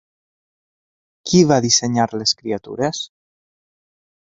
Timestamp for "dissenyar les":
1.67-2.35